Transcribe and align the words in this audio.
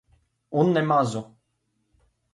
Un 0.61 0.71
ne 0.77 0.83
mazu. 0.89 1.21